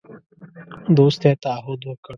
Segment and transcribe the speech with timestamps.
[0.97, 2.07] دوستی تعهد وکړ.